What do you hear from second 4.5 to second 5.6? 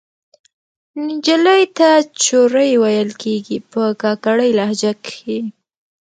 لهجه کښې